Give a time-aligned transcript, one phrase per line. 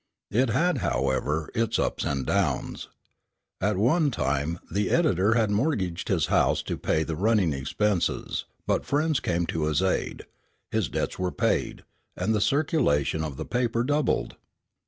[0.31, 2.87] It had, however, its "ups and downs."
[3.61, 8.83] At one time the editor had mortgaged his house to pay the running expenses; but
[8.83, 10.25] friends came to his aid,
[10.71, 11.83] his debts were paid,
[12.17, 14.37] and the circulation of the paper doubled.